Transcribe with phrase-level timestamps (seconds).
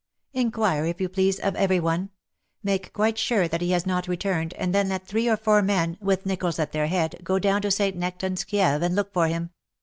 [0.43, 2.09] ''"Inquire, if you please, of every one.
[2.63, 5.95] Make quite sure that he has not returned, and then let three or four men,
[6.01, 7.95] with Nicholls at their head, go down to St.
[7.95, 9.51] Nectan's Kieve and look for him.